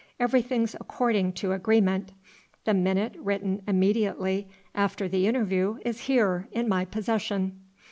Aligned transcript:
Everything's 0.19 0.73
accordin' 0.79 1.31
to 1.33 1.51
agreement. 1.51 2.11
The 2.65 2.73
minute 2.73 3.13
written 3.19 3.61
immed'ately 3.67 4.47
after 4.73 5.07
the 5.07 5.27
intervoo 5.27 5.77
is 5.85 5.99
here 5.99 6.47
in 6.51 6.67
my 6.67 6.85
possession." 6.85 7.59